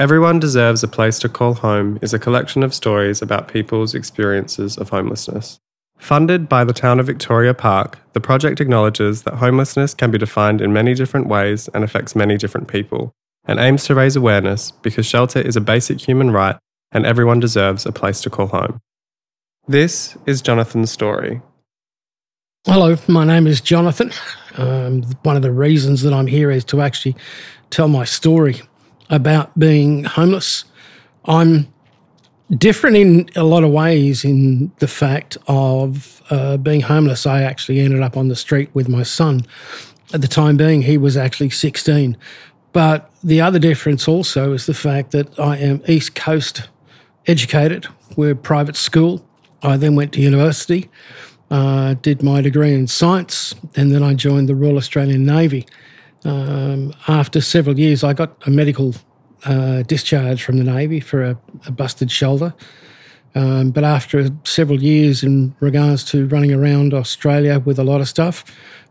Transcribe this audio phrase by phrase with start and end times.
[0.00, 4.78] Everyone Deserves a Place to Call Home is a collection of stories about people's experiences
[4.78, 5.58] of homelessness.
[5.98, 10.62] Funded by the town of Victoria Park, the project acknowledges that homelessness can be defined
[10.62, 13.12] in many different ways and affects many different people,
[13.44, 16.56] and aims to raise awareness because shelter is a basic human right
[16.92, 18.80] and everyone deserves a place to call home.
[19.68, 21.42] This is Jonathan's story.
[22.64, 24.12] Hello, my name is Jonathan.
[24.56, 27.16] Um, one of the reasons that I'm here is to actually
[27.68, 28.62] tell my story
[29.10, 30.64] about being homeless.
[31.26, 31.72] I'm
[32.56, 37.26] different in a lot of ways in the fact of uh, being homeless.
[37.26, 39.46] I actually ended up on the street with my son.
[40.12, 42.16] At the time being, he was actually 16.
[42.72, 46.68] But the other difference also is the fact that I am East Coast
[47.26, 47.86] educated.
[48.16, 49.24] We're private school.
[49.62, 50.88] I then went to university,
[51.50, 55.66] uh, did my degree in science, and then I joined the Royal Australian Navy.
[56.24, 58.94] Um, after several years, I got a medical
[59.44, 62.54] uh, discharge from the Navy for a, a busted shoulder.
[63.34, 68.08] Um, but after several years in regards to running around Australia with a lot of
[68.08, 68.44] stuff,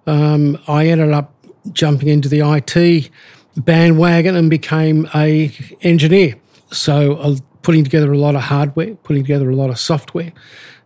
[0.08, 1.34] um, I ended up
[1.74, 3.12] jumping into the IT
[3.58, 6.36] bandwagon and became a engineer.
[6.72, 10.32] So uh, putting together a lot of hardware, putting together a lot of software,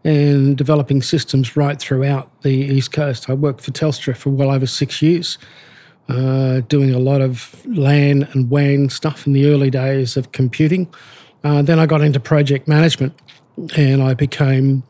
[0.03, 3.29] and developing systems right throughout the East Coast.
[3.29, 5.37] I worked for Telstra for well over six years
[6.09, 10.93] uh, doing a lot of LAN and WAN stuff in the early days of computing.
[11.43, 13.13] Uh, then I got into project management,
[13.75, 14.83] and I became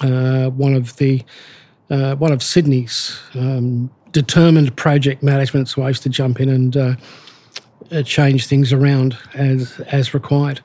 [0.00, 1.22] uh, one of the
[1.88, 5.68] uh, one of Sydney's um, determined project management.
[5.68, 6.96] So I used to jump in and uh,
[7.92, 10.60] uh, change things around as as required.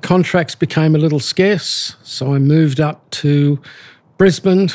[0.00, 3.60] contracts became a little scarce, so I moved up to
[4.18, 4.70] Brisbane,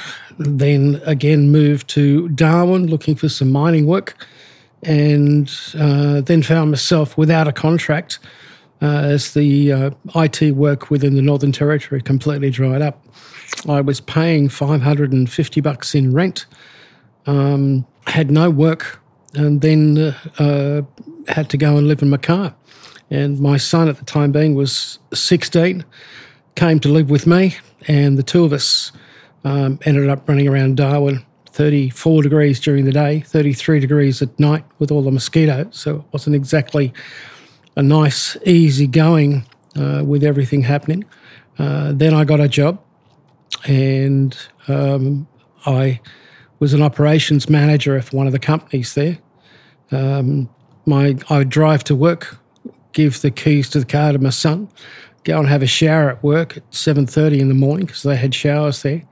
[0.45, 4.25] then again moved to Darwin looking for some mining work,
[4.83, 8.20] and uh, then found myself without a contract
[8.81, 13.06] uh, as the uh, IT work within the Northern Territory completely dried up.
[13.67, 16.45] I was paying 550 bucks in rent,
[17.27, 18.99] um, had no work,
[19.36, 20.82] and then uh, uh,
[21.27, 22.55] had to go and live in my car.
[23.10, 25.83] And my son at the time being was 16,
[26.55, 27.55] came to live with me,
[27.87, 28.92] and the two of us
[29.44, 34.64] um, ended up running around Darwin, 34 degrees during the day, 33 degrees at night
[34.80, 35.68] with all the mosquitoes.
[35.72, 36.94] So it wasn't exactly
[37.76, 41.06] a nice, easy going uh, with everything happening.
[41.58, 42.82] Uh, then I got a job
[43.68, 44.38] and
[44.68, 45.28] um,
[45.66, 46.00] I
[46.60, 49.18] was an operations manager for one of the companies there.
[49.92, 50.50] Um,
[50.86, 52.38] my I would drive to work,
[52.94, 54.70] give the keys to the car to my son,
[55.23, 58.33] go and have a shower at work at 7.30 in the morning because they had
[58.33, 59.04] showers there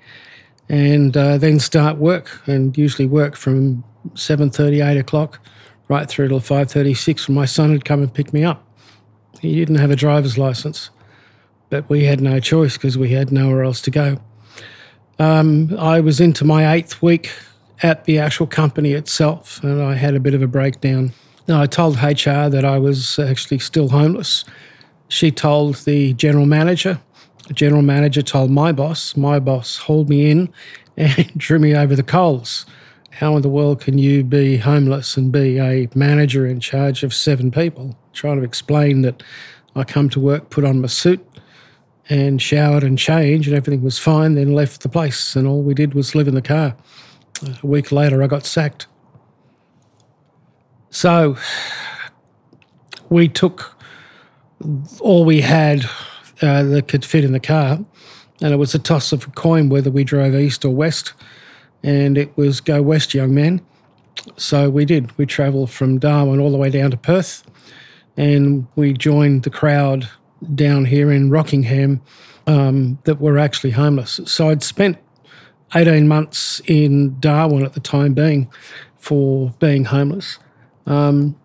[0.68, 3.84] and uh, then start work and usually work from
[4.14, 5.40] 7.30 8 o'clock
[5.88, 8.66] right through till 5.36 when my son had come and pick me up.
[9.42, 10.90] He didn't have a driver's license
[11.69, 14.19] but we had no choice because we had nowhere else to go.
[15.19, 17.31] Um, i was into my eighth week
[17.84, 21.14] at the actual company itself and i had a bit of a breakdown.
[21.48, 24.46] I told HR that I was actually still homeless
[25.09, 27.02] she told the general manager.
[27.47, 29.18] The general manager told my boss.
[29.18, 30.53] My boss hauled me in
[30.96, 32.66] and drew me over the coals.
[33.12, 37.14] How in the world can you be homeless and be a manager in charge of
[37.14, 37.98] seven people?
[38.14, 39.24] Trying to explain that
[39.75, 41.25] I come to work, put on my suit,
[42.08, 45.74] and showered and changed, and everything was fine, then left the place, and all we
[45.74, 46.75] did was live in the car.
[47.64, 48.88] A week later, I got sacked.
[50.92, 51.36] So
[53.09, 53.79] we took
[55.00, 55.86] all we had
[56.42, 57.80] uh, that could fit in the car,
[58.42, 61.14] and it was a toss of a coin whether we drove east or west,
[61.84, 63.62] and it was go west, young man.
[64.38, 65.18] So we did.
[65.18, 67.44] We travelled from Darwin all the way down to Perth,
[68.18, 70.09] and we joined the crowd
[70.56, 72.02] down here in Rockingham
[72.48, 74.19] um, that were actually homeless.
[74.25, 74.98] So I'd spent
[75.75, 78.50] 18 months in Darwin at the time being
[78.98, 80.40] for being homeless.
[80.86, 81.40] Um,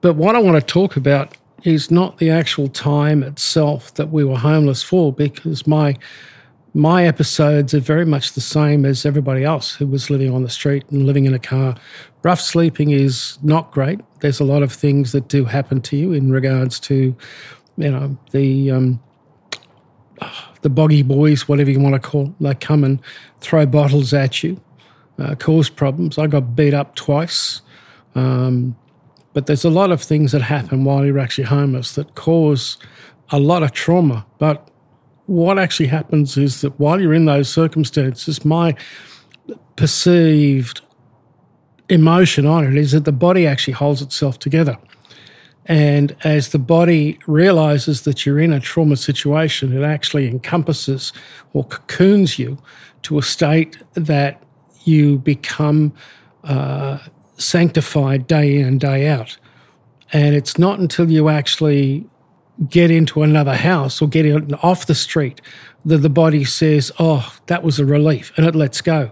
[0.00, 4.24] but what I want to talk about is not the actual time itself that we
[4.24, 5.96] were homeless for, because my
[6.74, 10.50] my episodes are very much the same as everybody else who was living on the
[10.50, 11.74] street and living in a car.
[12.22, 14.00] Rough sleeping is not great.
[14.20, 17.16] There's a lot of things that do happen to you in regards to,
[17.78, 19.00] you know, the um,
[20.62, 22.36] the boggy boys, whatever you want to call them.
[22.40, 23.00] They come and
[23.40, 24.60] throw bottles at you,
[25.18, 26.18] uh, cause problems.
[26.18, 27.62] I got beat up twice.
[28.14, 28.76] Um,
[29.38, 32.76] but there's a lot of things that happen while you're actually homeless that cause
[33.30, 34.26] a lot of trauma.
[34.38, 34.68] But
[35.26, 38.74] what actually happens is that while you're in those circumstances, my
[39.76, 40.80] perceived
[41.88, 44.76] emotion on it is that the body actually holds itself together.
[45.66, 51.12] And as the body realizes that you're in a trauma situation, it actually encompasses
[51.52, 52.58] or cocoons you
[53.02, 54.42] to a state that
[54.82, 55.94] you become
[56.42, 56.98] uh,
[57.38, 59.38] sanctified day in and day out.
[60.12, 62.06] And it's not until you actually
[62.68, 64.26] get into another house or get
[64.64, 65.40] off the street
[65.84, 69.10] that the body says, Oh, that was a relief, and it lets go.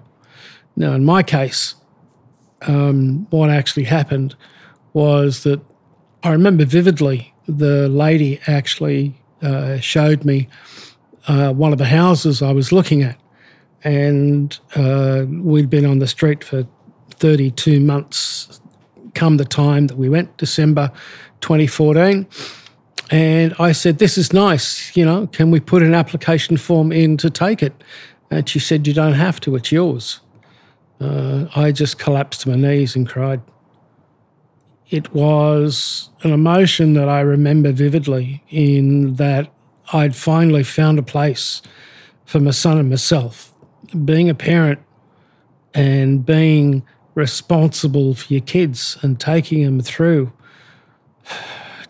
[0.74, 1.74] Now, in my case,
[2.62, 4.34] um, what actually happened
[4.92, 5.60] was that
[6.22, 10.48] I remember vividly the lady actually uh, showed me
[11.28, 13.18] uh, one of the houses I was looking at.
[13.84, 16.66] And uh, we'd been on the street for
[17.18, 18.60] 32 months
[19.14, 20.92] come the time that we went, December
[21.40, 22.26] 2014.
[23.10, 24.96] And I said, This is nice.
[24.96, 27.72] You know, can we put an application form in to take it?
[28.30, 30.20] And she said, You don't have to, it's yours.
[31.00, 33.40] Uh, I just collapsed to my knees and cried.
[34.88, 39.52] It was an emotion that I remember vividly, in that
[39.92, 41.60] I'd finally found a place
[42.24, 43.52] for my son and myself.
[44.04, 44.80] Being a parent
[45.74, 46.82] and being
[47.16, 50.32] responsible for your kids and taking them through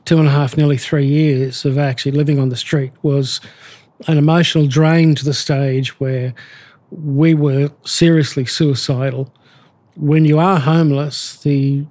[0.07, 3.41] two and a half, nearly three years of actually living on the street was
[4.07, 6.33] an emotional drain to the stage where
[6.91, 9.35] we were seriously suicidal.
[9.97, 11.85] When you are homeless, the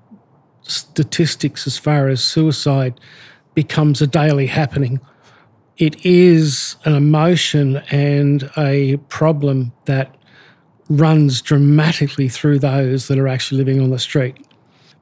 [0.63, 2.99] statistics as far as suicide
[3.53, 5.01] becomes a daily happening.
[5.77, 10.15] It is an emotion and a problem that
[10.89, 14.35] runs dramatically through those that are actually living on the street.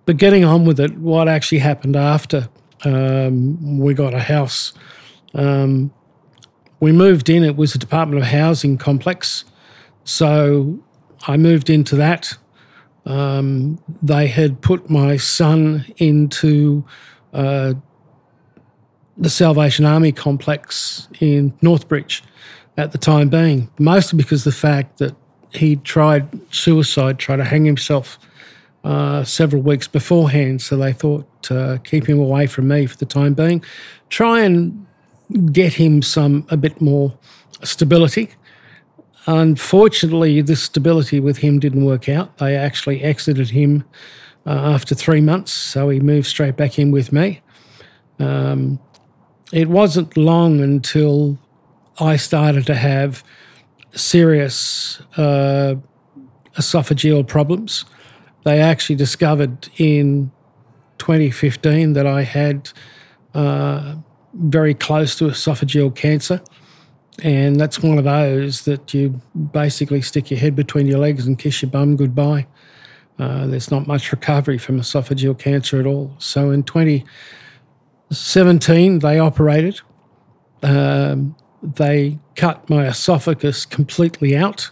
[0.05, 2.49] But getting on with it, what actually happened after
[2.83, 4.73] um, we got a house?
[5.33, 5.93] Um,
[6.79, 9.45] we moved in, it was a Department of Housing complex.
[10.03, 10.79] So
[11.27, 12.37] I moved into that.
[13.05, 16.85] Um, they had put my son into
[17.33, 17.73] uh,
[19.17, 22.21] the Salvation Army complex in Northbridge
[22.77, 25.15] at the time being, mostly because the fact that
[25.53, 28.19] he tried suicide, tried to hang himself
[28.83, 30.61] uh, several weeks beforehand.
[30.61, 33.63] So they thought, uh, keep him away from me for the time being.
[34.09, 34.85] Try and
[35.51, 37.17] get him some a bit more
[37.63, 38.29] stability.
[39.25, 42.37] Unfortunately, the stability with him didn't work out.
[42.39, 43.85] They actually exited him
[44.45, 47.41] uh, after three months, so he moved straight back in with me.
[48.19, 48.79] Um,
[49.53, 51.37] it wasn't long until
[51.99, 53.23] I started to have
[53.95, 55.75] serious uh,
[56.57, 57.85] esophageal problems.
[58.43, 60.31] They actually discovered in
[60.97, 62.69] 2015 that I had
[63.33, 63.95] uh,
[64.33, 66.41] very close to esophageal cancer.
[67.21, 71.37] And that's one of those that you basically stick your head between your legs and
[71.37, 72.47] kiss your bum goodbye.
[73.19, 76.15] Uh, there's not much recovery from esophageal cancer at all.
[76.17, 79.79] So in 2017, they operated.
[80.63, 84.69] Um, they cut my esophagus completely out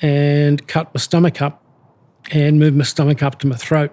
[0.00, 1.62] and cut my stomach up
[2.30, 3.92] and moved my stomach up to my throat.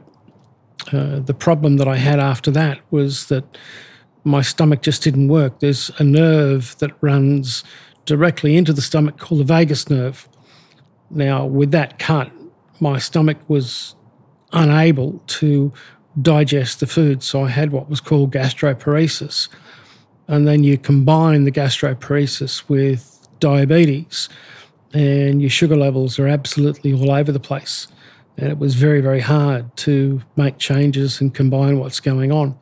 [0.91, 3.57] Uh, the problem that I had after that was that
[4.23, 5.59] my stomach just didn't work.
[5.59, 7.63] There's a nerve that runs
[8.05, 10.27] directly into the stomach called the vagus nerve.
[11.09, 12.31] Now, with that cut,
[12.79, 13.95] my stomach was
[14.53, 15.71] unable to
[16.21, 19.47] digest the food, so I had what was called gastroparesis.
[20.31, 24.29] And then you combine the gastroparesis with diabetes,
[24.93, 27.87] and your sugar levels are absolutely all over the place.
[28.37, 32.57] And it was very, very hard to make changes and combine what's going on.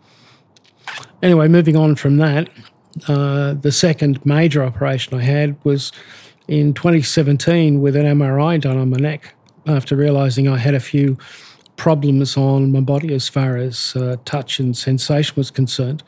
[1.22, 2.50] Anyway, moving on from that,
[3.08, 5.92] uh, the second major operation I had was
[6.48, 9.36] in 2017 with an MRI done on my neck
[9.68, 11.20] after realizing I had a few
[11.76, 16.02] problems on my body as far as uh, touch and sensation was concerned.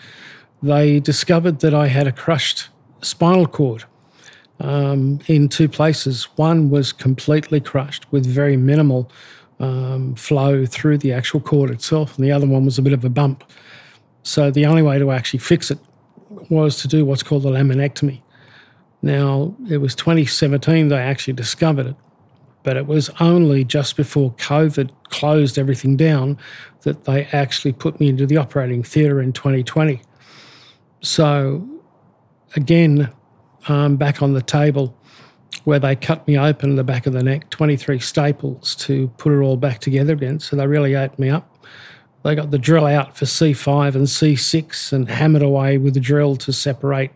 [0.63, 2.69] They discovered that I had a crushed
[3.01, 3.85] spinal cord
[4.59, 6.25] um, in two places.
[6.35, 9.11] One was completely crushed with very minimal
[9.59, 13.03] um, flow through the actual cord itself, and the other one was a bit of
[13.05, 13.43] a bump.
[14.23, 15.79] So the only way to actually fix it
[16.49, 18.21] was to do what's called a laminectomy.
[19.01, 21.95] Now, it was 2017 they actually discovered it,
[22.63, 26.37] but it was only just before COVID closed everything down
[26.81, 30.01] that they actually put me into the operating theatre in 2020.
[31.01, 31.67] So,
[32.55, 33.11] again,
[33.67, 34.95] um, back on the table
[35.63, 39.39] where they cut me open the back of the neck, 23 staples to put it
[39.39, 40.39] all back together again.
[40.39, 41.47] So they really ate me up.
[42.23, 46.35] They got the drill out for C5 and C6 and hammered away with the drill
[46.37, 47.11] to separate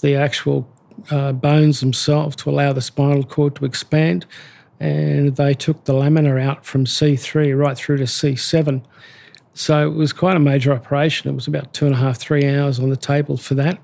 [0.00, 0.68] the actual
[1.10, 4.26] uh, bones themselves to allow the spinal cord to expand.
[4.78, 8.82] And they took the lamina out from C3 right through to C7.
[9.60, 11.28] So it was quite a major operation.
[11.28, 13.78] It was about two and a half, three hours on the table for that.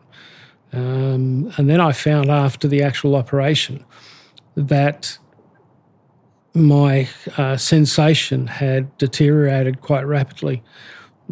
[0.72, 3.84] Um, and then I found after the actual operation
[4.54, 5.18] that
[6.54, 10.62] my uh, sensation had deteriorated quite rapidly,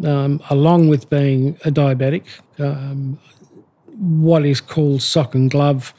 [0.03, 2.25] um, along with being a diabetic.
[2.59, 3.17] Um,
[3.97, 5.91] what is called sock and glove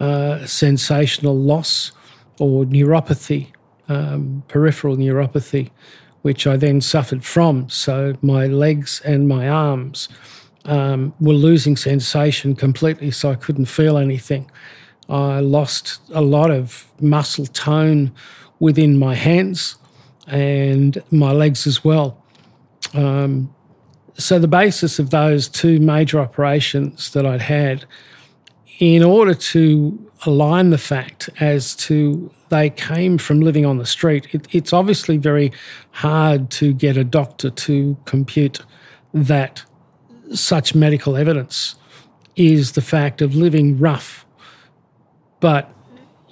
[0.00, 1.92] uh, sensational loss
[2.40, 3.52] or neuropathy,
[3.88, 5.70] um, peripheral neuropathy,
[6.24, 7.68] which I then suffered from.
[7.68, 10.08] So my legs and my arms
[10.64, 14.50] um, were losing sensation completely, so I couldn't feel anything.
[15.06, 18.10] I lost a lot of muscle tone
[18.58, 19.76] within my hands
[20.26, 22.24] and my legs as well.
[22.94, 23.54] Um,
[24.16, 27.84] so, the basis of those two major operations that I'd had,
[28.78, 34.26] in order to align the fact as to they came from living on the street,
[34.32, 35.52] it, it's obviously very
[35.92, 38.60] hard to get a doctor to compute
[39.12, 39.64] that
[40.32, 41.76] such medical evidence
[42.36, 44.26] is the fact of living rough.
[45.40, 45.70] But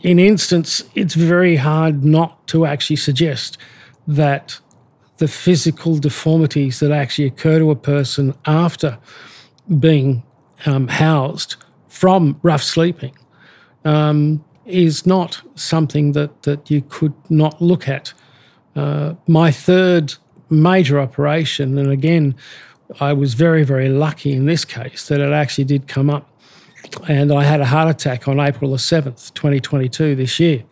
[0.02, 3.58] in instance, it's very hard not to actually suggest
[4.06, 4.58] that
[5.18, 8.99] the physical deformities that actually occur to a person after
[9.78, 10.25] being
[10.66, 11.56] um, housed
[11.88, 13.14] from rough sleeping
[13.85, 18.12] um, is not something that, that you could not look at.
[18.77, 20.15] Uh, my third
[20.51, 22.35] major operation, and again,
[23.01, 26.29] I was very, very lucky in this case that it actually did come up.
[27.09, 30.62] And I had a heart attack on April the 7th, 2022, this year.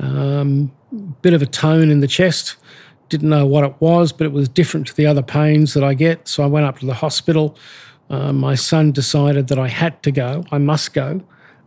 [0.00, 0.72] Um,
[1.22, 2.56] bit of a tone in the chest.
[3.08, 5.94] Didn't know what it was, but it was different to the other pains that I
[5.94, 6.26] get.
[6.26, 7.56] So I went up to the hospital.
[8.10, 11.22] Uh, my son decided that I had to go, I must go.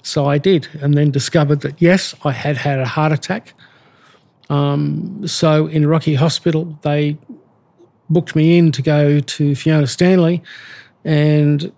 [0.07, 3.53] So I did, and then discovered that yes, I had had a heart attack.
[4.49, 7.17] Um, so in Rocky Hospital, they
[8.09, 10.41] booked me in to go to Fiona Stanley,
[11.03, 11.73] and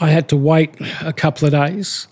[0.00, 2.08] I had to wait a couple of days.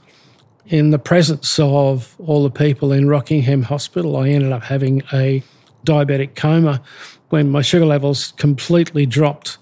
[0.67, 5.43] In the presence of all the people in Rockingham Hospital, I ended up having a
[5.87, 6.83] diabetic coma
[7.31, 9.57] when my sugar levels completely dropped.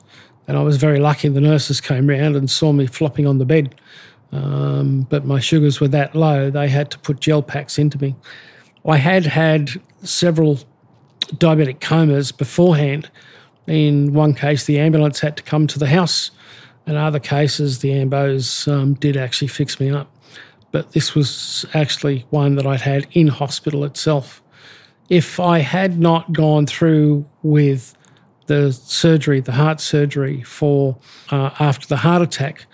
[0.49, 3.45] And I was very lucky the nurses came round and saw me flopping on the
[3.45, 3.77] bed.
[4.33, 8.15] Um, but my sugars were that low, they had to put gel packs into me.
[8.87, 9.71] I had had
[10.03, 10.61] several
[11.35, 13.11] diabetic comas beforehand,
[13.69, 16.31] in one case, the ambulance had to come to the house.
[16.87, 20.11] In other cases, the ambos um, did actually fix me up.
[20.73, 24.43] But this was actually one that I'd had in hospital itself.
[25.11, 27.95] If I had not gone through with
[28.47, 30.97] the surgery, the heart surgery for
[31.31, 32.67] uh, after the heart attack,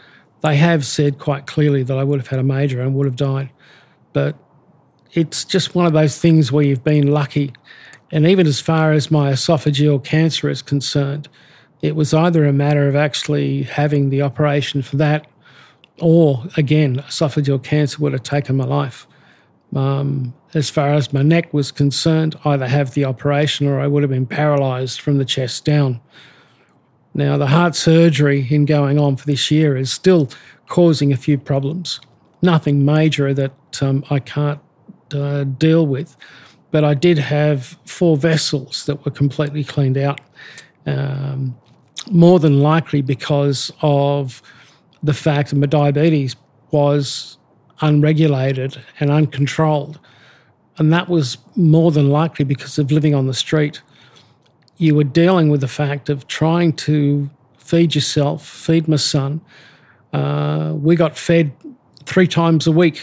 [0.44, 3.16] they have said quite clearly that I would have had a major and would have
[3.16, 3.50] died.
[4.12, 4.36] But
[5.12, 7.52] it's just one of those things where you've been lucky
[8.14, 11.28] and even as far as my esophageal cancer is concerned,
[11.82, 15.26] it was either a matter of actually having the operation for that,
[16.00, 19.08] or again, esophageal cancer would have taken my life.
[19.74, 24.04] Um, as far as my neck was concerned, either have the operation or I would
[24.04, 26.00] have been paralyzed from the chest down.
[27.14, 30.28] Now, the heart surgery in going on for this year is still
[30.68, 32.00] causing a few problems.
[32.42, 34.61] Nothing major that um, I can't
[35.12, 36.16] uh, deal with
[36.75, 40.21] but I did have four vessels that were completely cleaned out.
[40.87, 41.56] Um,
[42.11, 44.42] more than likely because of
[45.00, 46.35] the fact that my diabetes
[46.73, 47.38] was
[47.80, 50.00] unregulated and uncontrolled.
[50.76, 53.80] And that was more than likely because of living on the street.
[54.76, 59.40] You were dealing with the fact of trying to feed yourself, feed my son.
[60.12, 61.52] Uh, we got fed
[62.04, 63.02] three times a week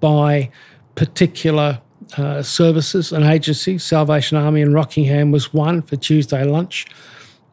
[0.00, 0.50] by
[0.94, 1.80] particular
[2.16, 3.82] uh, services and agencies.
[3.82, 6.86] Salvation Army in Rockingham was one for Tuesday lunch.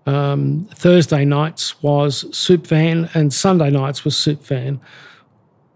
[0.06, 4.80] Um, Thursday nights was soup van, and Sunday nights was soup van.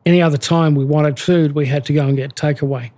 [0.05, 2.91] Any other time we wanted food, we had to go and get takeaway.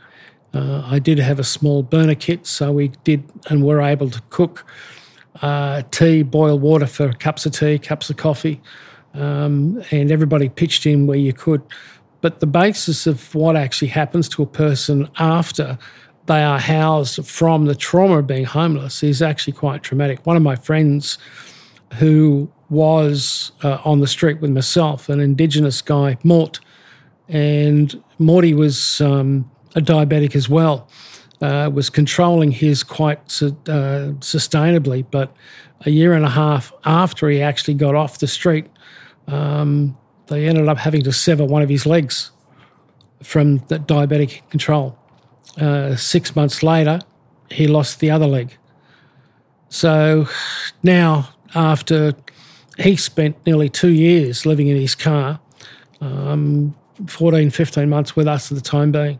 [0.53, 4.21] Uh, I did have a small burner kit, so we did and were able to
[4.29, 4.65] cook
[5.41, 8.61] uh, tea, boil water for cups of tea, cups of coffee,
[9.13, 11.61] um, and everybody pitched in where you could.
[12.21, 15.77] But the basis of what actually happens to a person after
[16.25, 20.25] they are housed from the trauma of being homeless is actually quite traumatic.
[20.25, 21.17] One of my friends
[21.95, 26.59] who was uh, on the street with myself, an Indigenous guy, Mort,
[27.29, 30.89] and Morty was um, a diabetic as well,
[31.41, 35.05] uh, was controlling his quite uh, sustainably.
[35.09, 35.31] But
[35.85, 38.65] a year and a half after he actually got off the street,
[39.27, 39.95] um,
[40.27, 42.31] they ended up having to sever one of his legs
[43.21, 44.97] from that diabetic control.
[45.57, 46.99] Uh, six months later,
[47.49, 48.57] he lost the other leg.
[49.69, 50.27] So
[50.81, 52.13] now after
[52.77, 55.39] he spent nearly two years living in his car,
[56.01, 56.75] um,
[57.07, 59.19] 14, 15 months with us at the time being,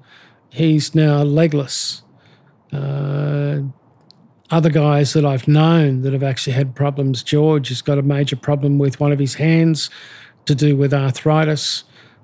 [0.50, 2.04] he's now legless.
[2.72, 3.60] Uh,
[4.50, 8.36] other guys that I've known that have actually had problems, George has got a major
[8.36, 9.90] problem with one of his hands
[10.46, 11.84] to do with arthritis.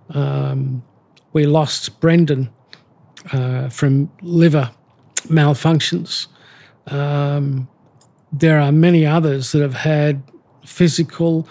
[0.10, 0.84] Um,
[1.34, 2.50] we lost Brendan
[3.32, 4.72] uh, from liver
[5.24, 6.27] malfunctions.
[6.88, 7.68] Um,
[8.32, 10.24] there are many others that have had
[10.65, 11.48] physical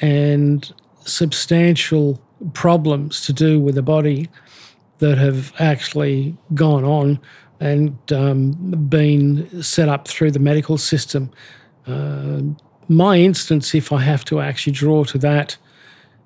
[0.00, 0.72] and
[1.04, 2.20] substantial
[2.54, 4.28] problems to do with the body
[5.00, 7.18] that have actually gone on
[7.58, 8.52] and um,
[8.88, 11.30] been set up through the medical system.
[11.86, 12.40] Uh,
[12.88, 15.56] my instance, if I have to actually draw to that,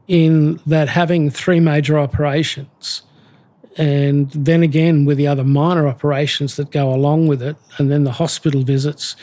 [0.06, 3.02] in that having three major operations,
[3.76, 8.04] and then again with the other minor operations that go along with it, and then
[8.04, 9.16] the hospital visits,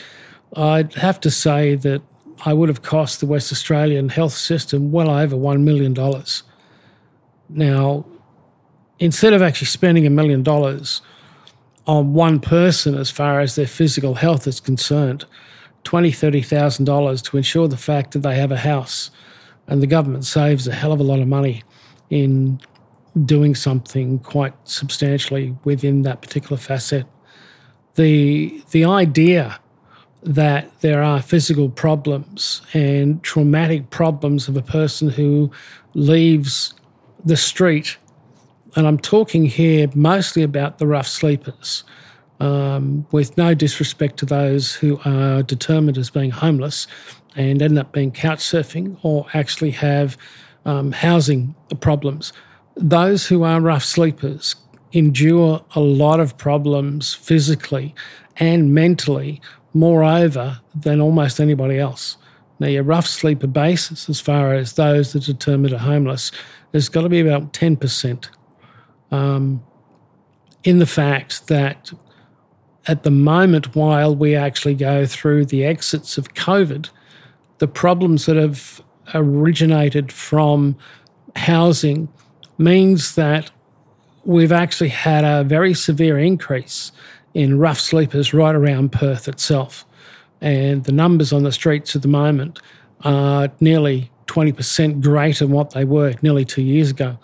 [0.54, 2.02] I'd have to say that
[2.44, 5.94] I would have cost the West Australian health system well over $1 million.
[7.48, 8.04] Now,
[8.98, 11.02] instead of actually spending a million dollars
[11.86, 15.24] on one person as far as their physical health is concerned,
[15.84, 19.10] $20,000, $30,000 to ensure the fact that they have a house,
[19.66, 21.62] and the government saves a hell of a lot of money
[22.10, 22.60] in
[23.24, 27.06] doing something quite substantially within that particular facet.
[27.94, 29.58] The, the idea
[30.22, 35.50] that there are physical problems and traumatic problems of a person who
[35.94, 36.74] leaves
[37.24, 37.96] the street.
[38.74, 41.84] And I'm talking here mostly about the rough sleepers,
[42.40, 46.86] um, with no disrespect to those who are determined as being homeless
[47.36, 50.16] and end up being couch surfing or actually have
[50.64, 52.32] um, housing problems.
[52.76, 54.56] Those who are rough sleepers
[54.92, 57.94] endure a lot of problems physically
[58.36, 59.40] and mentally
[59.74, 62.16] moreover than almost anybody else.
[62.58, 66.30] Now, your rough sleeper basis, as far as those that are determined are homeless,
[66.72, 68.28] has got to be about 10%.
[69.12, 69.62] Um,
[70.64, 71.92] in the fact that
[72.86, 76.88] at the moment, while we actually go through the exits of COVID,
[77.58, 78.80] the problems that have
[79.14, 80.76] originated from
[81.36, 82.08] housing
[82.58, 83.50] means that
[84.24, 86.92] we've actually had a very severe increase
[87.34, 89.84] in rough sleepers right around Perth itself.
[90.40, 92.60] And the numbers on the streets at the moment
[93.04, 97.18] are nearly 20% greater than what they were nearly two years ago.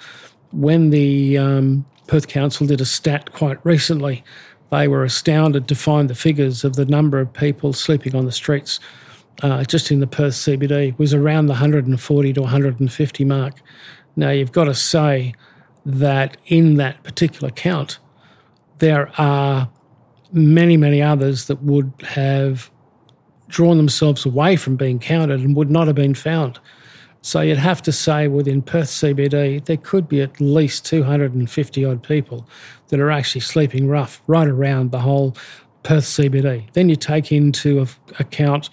[0.53, 4.25] When the um, Perth Council did a stat quite recently,
[4.71, 8.33] they were astounded to find the figures of the number of people sleeping on the
[8.33, 8.81] streets
[9.43, 13.63] uh, just in the Perth CBD was around the 140 to 150 mark.
[14.17, 15.35] Now, you've got to say
[15.87, 17.99] that in that particular count,
[18.79, 19.71] there are
[20.33, 22.71] many, many others that would have
[23.49, 26.59] drawn themselves away from being counted and would not have been found.
[27.23, 32.03] So you'd have to say within Perth CBD, there could be at least 250 odd
[32.03, 32.49] people
[32.89, 35.37] that are actually sleeping rough right around the whole
[35.83, 36.73] Perth CBD.
[36.73, 37.87] Then you take into
[38.19, 38.71] account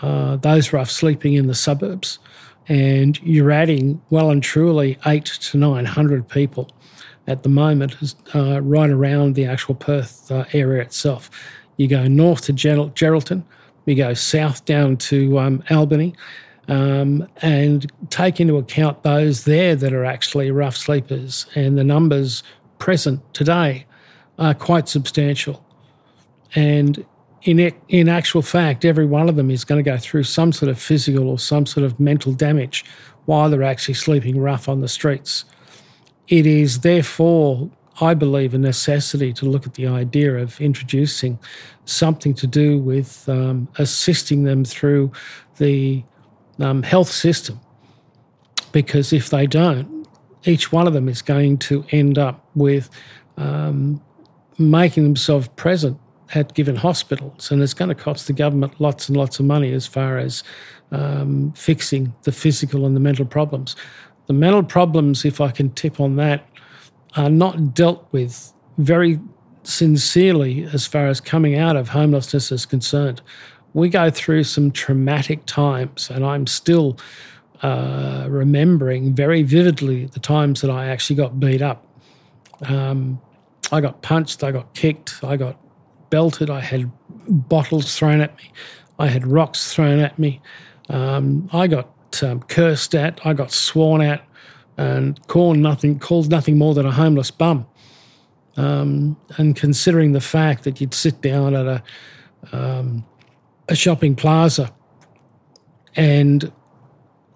[0.00, 2.18] uh, those rough sleeping in the suburbs,
[2.68, 6.70] and you're adding well and truly eight to 900 people
[7.26, 11.30] at the moment uh, right around the actual Perth uh, area itself.
[11.76, 13.44] You go north to Geraldton,
[13.86, 16.14] you go south down to um, Albany,
[16.68, 22.42] um, and take into account those there that are actually rough sleepers, and the numbers
[22.78, 23.86] present today
[24.38, 25.64] are quite substantial.
[26.54, 27.04] And
[27.42, 30.70] in in actual fact, every one of them is going to go through some sort
[30.70, 32.84] of physical or some sort of mental damage
[33.24, 35.44] while they're actually sleeping rough on the streets.
[36.28, 37.70] It is therefore,
[38.00, 41.38] I believe, a necessity to look at the idea of introducing
[41.84, 45.10] something to do with um, assisting them through
[45.56, 46.02] the
[46.62, 47.60] um, health system.
[48.72, 50.06] Because if they don't,
[50.44, 52.88] each one of them is going to end up with
[53.36, 54.02] um,
[54.58, 55.98] making themselves present
[56.34, 59.72] at given hospitals, and it's going to cost the government lots and lots of money
[59.72, 60.42] as far as
[60.90, 63.76] um, fixing the physical and the mental problems.
[64.26, 66.46] The mental problems, if I can tip on that,
[67.16, 69.20] are not dealt with very
[69.64, 73.20] sincerely as far as coming out of homelessness is concerned.
[73.74, 76.98] We go through some traumatic times, and I'm still
[77.62, 81.86] uh, remembering very vividly the times that I actually got beat up.
[82.62, 83.20] Um,
[83.70, 85.58] I got punched, I got kicked, I got
[86.10, 86.90] belted, I had
[87.28, 88.52] bottles thrown at me,
[88.98, 90.40] I had rocks thrown at me,
[90.90, 91.88] um, I got
[92.22, 94.22] um, cursed at, I got sworn at,
[94.76, 97.66] and called nothing called nothing more than a homeless bum.
[98.56, 101.82] Um, and considering the fact that you'd sit down at a
[102.52, 103.04] um,
[103.68, 104.72] a shopping plaza
[105.94, 106.52] and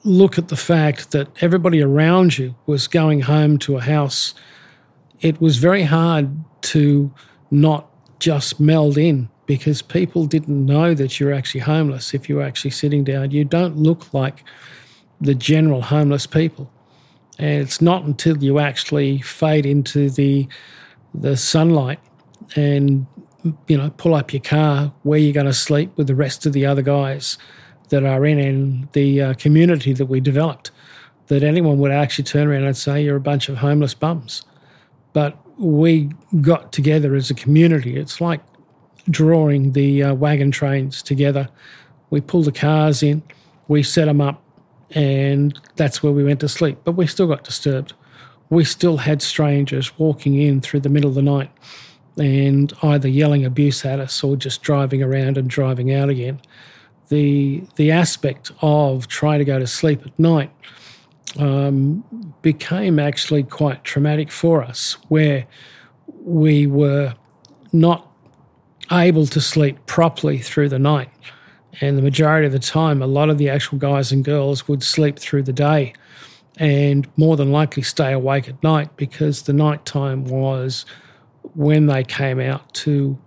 [0.04, 4.34] look at the fact that everybody around you was going home to a house,
[5.20, 6.30] it was very hard
[6.62, 7.12] to
[7.50, 12.42] not just meld in because people didn't know that you're actually homeless if you were
[12.42, 13.30] actually sitting down.
[13.30, 14.44] You don't look like
[15.20, 16.70] the general homeless people.
[17.38, 20.48] And it's not until you actually fade into the
[21.14, 21.98] the sunlight
[22.56, 23.06] and
[23.66, 26.52] you know pull up your car where you're going to sleep with the rest of
[26.52, 27.38] the other guys
[27.88, 30.70] that are in, in the uh, community that we developed
[31.28, 34.42] that anyone would actually turn around and say you're a bunch of homeless bums.
[35.12, 37.96] But we got together as a community.
[37.96, 38.40] It's like
[39.10, 41.48] drawing the uh, wagon trains together.
[42.10, 43.22] We pulled the cars in,
[43.68, 44.42] we set them up,
[44.90, 46.78] and that's where we went to sleep.
[46.84, 47.94] But we still got disturbed.
[48.50, 51.50] We still had strangers walking in through the middle of the night
[52.16, 56.40] and either yelling abuse at us or just driving around and driving out again.
[57.08, 60.50] The the aspect of trying to go to sleep at night
[61.38, 62.04] um,
[62.42, 65.46] became actually quite traumatic for us, where
[66.24, 67.14] we were
[67.72, 68.10] not
[68.90, 71.10] able to sleep properly through the night.
[71.80, 74.82] And the majority of the time, a lot of the actual guys and girls would
[74.82, 75.92] sleep through the day
[76.56, 80.86] and more than likely stay awake at night because the night time was
[81.54, 83.18] when they came out to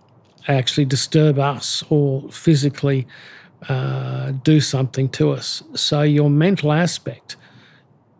[0.48, 3.08] actually disturb us or physically
[3.68, 5.64] uh, do something to us.
[5.76, 7.36] So your mental aspect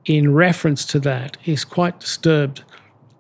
[0.06, 2.64] in reference to that is quite disturbed.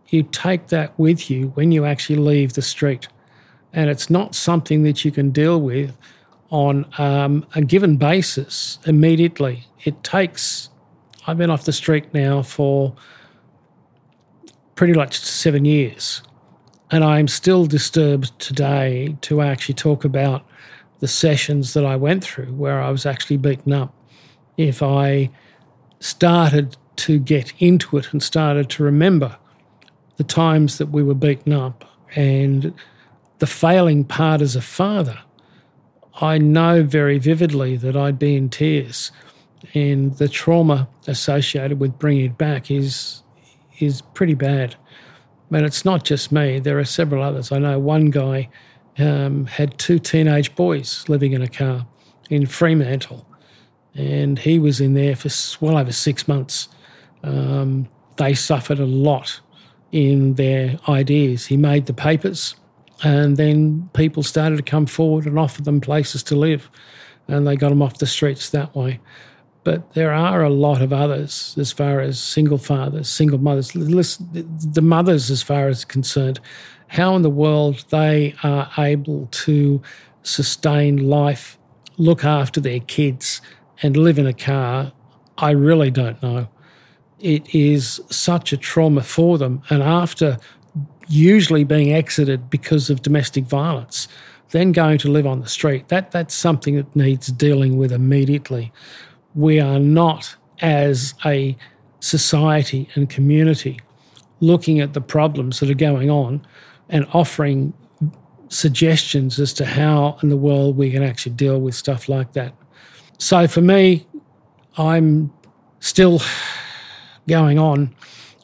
[0.07, 3.07] You take that with you when you actually leave the street.
[3.73, 5.95] And it's not something that you can deal with
[6.49, 9.67] on um, a given basis immediately.
[9.85, 10.69] It takes,
[11.27, 12.95] I've been off the street now for
[14.75, 16.23] pretty much seven years.
[16.91, 20.43] And I'm still disturbed today to actually talk about
[20.99, 23.93] the sessions that I went through where I was actually beaten up.
[24.58, 25.30] If I
[25.99, 29.38] started to get into it and started to remember
[30.17, 32.73] the times that we were beaten up and
[33.38, 35.19] the failing part as a father,
[36.19, 39.12] I know very vividly that I'd be in tears.
[39.73, 43.23] And the trauma associated with bringing it back is,
[43.80, 44.75] is pretty bad.
[45.51, 47.51] But it's not just me, there are several others.
[47.51, 48.49] I know one guy
[48.97, 51.88] um, had two teenage boys living in a car
[52.29, 53.25] in Fremantle,
[53.95, 56.69] and he was in there for well over six months.
[57.23, 59.39] Um, they suffered a lot
[59.91, 61.47] in their ideas.
[61.47, 62.55] He made the papers,
[63.03, 66.69] and then people started to come forward and offer them places to live,
[67.27, 68.99] and they got them off the streets that way.
[69.63, 73.71] But there are a lot of others as far as single fathers, single mothers.
[73.73, 76.39] The mothers, as far as concerned,
[76.87, 79.81] how in the world they are able to
[80.23, 81.57] sustain life,
[81.97, 83.41] look after their kids,
[83.83, 84.91] and live in a car,
[85.37, 86.47] I really don't know.
[87.19, 89.61] It is such a trauma for them.
[89.69, 90.37] And after
[91.07, 94.07] usually being exited because of domestic violence,
[94.51, 98.71] then going to live on the street, that, that's something that needs dealing with immediately.
[99.35, 101.55] We are not, as a
[101.99, 103.79] society and community,
[104.39, 106.45] looking at the problems that are going on
[106.89, 107.73] and offering
[108.49, 112.53] suggestions as to how in the world we can actually deal with stuff like that.
[113.17, 114.07] So for me,
[114.77, 115.31] I'm
[115.79, 116.21] still
[117.27, 117.93] going on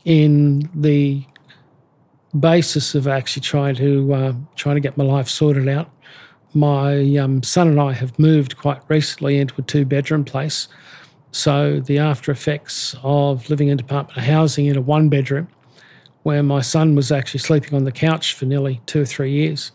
[0.04, 1.26] in the
[2.40, 5.90] basis of actually trying to uh, trying to get my life sorted out.
[6.56, 10.68] My um, son and I have moved quite recently into a two bedroom place.
[11.32, 15.50] So the after effects of living in department housing in a one bedroom
[16.24, 19.72] where my son was actually sleeping on the couch for nearly two or three years.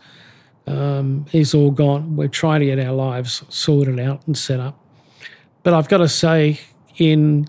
[0.67, 2.15] Um, he's all gone.
[2.15, 4.77] We're trying to get our lives sorted out and set up.
[5.63, 6.59] But I've got to say,
[6.97, 7.47] in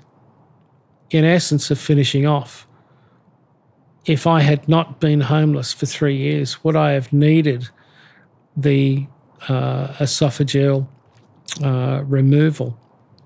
[1.11, 2.67] in essence of finishing off,
[4.05, 7.69] if I had not been homeless for three years, would I have needed
[8.57, 9.07] the
[9.49, 10.87] esophageal
[11.63, 12.79] uh, removal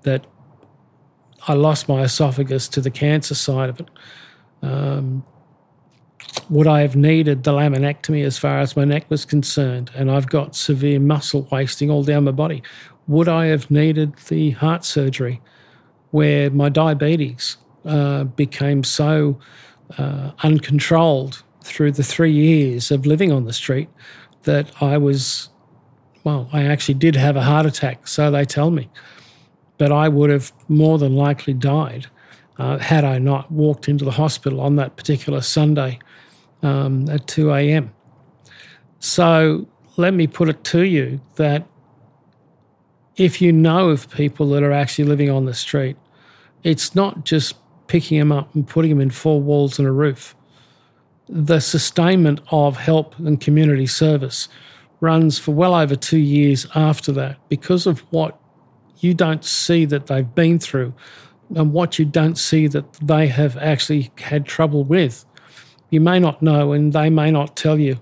[0.03, 0.25] that
[1.47, 3.89] I lost my esophagus to the cancer side of it?
[4.61, 5.23] Um,
[6.49, 9.91] would I have needed the laminectomy as far as my neck was concerned?
[9.95, 12.63] And I've got severe muscle wasting all down my body.
[13.07, 15.41] Would I have needed the heart surgery
[16.11, 19.39] where my diabetes uh, became so
[19.97, 23.89] uh, uncontrolled through the three years of living on the street
[24.43, 25.49] that I was,
[26.27, 28.89] well, I actually did have a heart attack, so they tell me.
[29.77, 32.07] But I would have more than likely died
[32.59, 35.99] uh, had I not walked into the hospital on that particular Sunday
[36.63, 37.93] um, at 2 a.m.
[38.99, 41.65] So let me put it to you that
[43.15, 45.95] if you know of people that are actually living on the street,
[46.61, 47.55] it's not just
[47.87, 50.35] picking them up and putting them in four walls and a roof.
[51.29, 54.49] The sustainment of help and community service
[54.99, 58.39] runs for well over two years after that because of what
[58.99, 60.93] you don't see that they've been through
[61.55, 65.25] and what you don't see that they have actually had trouble with.
[65.89, 67.99] You may not know, and they may not tell you.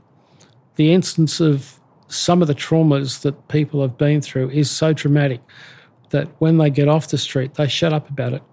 [0.78, 5.42] The instance of some of the traumas that people have been through is so traumatic
[6.10, 8.44] that when they get off the street, they shut up about it.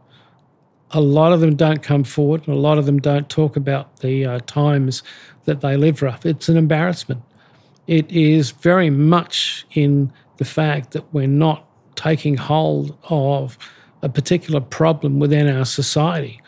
[0.91, 4.01] A lot of them don't come forward, and a lot of them don't talk about
[4.01, 5.03] the uh, times
[5.45, 6.27] that they live rough.
[6.27, 7.23] It's an embarrassment.
[7.87, 11.67] It is very much in the fact that we're not
[11.97, 13.59] taking hold of
[14.03, 16.41] a particular problem within our society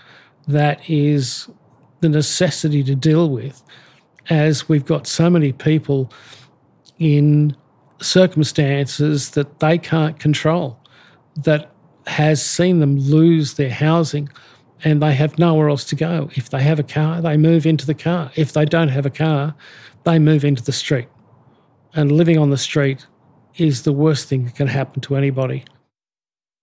[0.49, 1.49] that is
[2.01, 3.63] the necessity to deal with,
[4.29, 6.11] as we've got so many people
[6.99, 7.57] in
[8.01, 10.79] circumstances that they can't control,
[11.37, 11.71] that
[12.07, 14.29] has seen them lose their housing
[14.85, 16.29] and they have nowhere else to go.
[16.35, 18.31] If they have a car, they move into the car.
[18.37, 19.55] If they don't have a car,
[20.05, 21.09] they move into the street.
[21.95, 23.07] And living on the street
[23.57, 25.65] is the worst thing that can happen to anybody.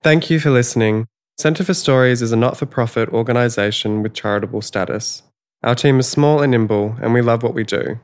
[0.04, 1.08] Thank you for listening.
[1.38, 5.24] Centre for Stories is a not for profit organisation with charitable status.
[5.64, 8.00] Our team is small and nimble, and we love what we do.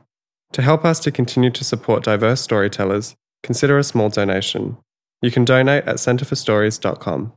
[0.52, 4.78] To help us to continue to support diverse storytellers, consider a small donation.
[5.20, 7.32] You can donate at centreforstories.com.